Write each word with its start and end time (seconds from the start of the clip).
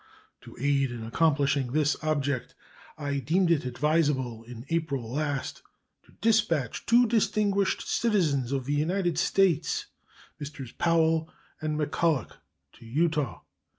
To 0.41 0.57
aid 0.59 0.89
in 0.89 1.03
accomplishing 1.03 1.73
this 1.73 1.95
object, 2.01 2.55
I 2.97 3.19
deemed 3.19 3.51
it 3.51 3.65
advisable 3.65 4.43
in 4.43 4.65
April 4.69 5.11
last 5.13 5.61
to 6.05 6.11
dispatch 6.21 6.87
two 6.87 7.05
distinguished 7.05 7.87
citizens 7.87 8.51
of 8.51 8.65
the 8.65 8.73
United 8.73 9.19
States, 9.19 9.85
Messrs. 10.39 10.71
Powell 10.71 11.29
and 11.61 11.79
McCulloch, 11.79 12.37
to 12.79 12.85
Utah. 12.87 13.41